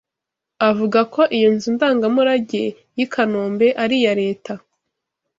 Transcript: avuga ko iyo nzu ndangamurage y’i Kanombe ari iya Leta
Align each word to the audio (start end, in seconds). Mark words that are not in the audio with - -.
avuga 0.69 0.99
ko 1.13 1.21
iyo 1.37 1.49
nzu 1.55 1.69
ndangamurage 1.75 2.63
y’i 2.97 3.05
Kanombe 3.13 3.67
ari 3.83 3.95
iya 4.01 4.13
Leta 4.21 4.53